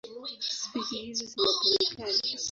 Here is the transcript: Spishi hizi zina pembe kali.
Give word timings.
Spishi 0.59 0.95
hizi 1.01 1.25
zina 1.31 1.49
pembe 1.61 1.85
kali. 1.95 2.21